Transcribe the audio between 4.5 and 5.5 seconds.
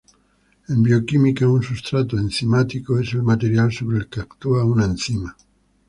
una enzima.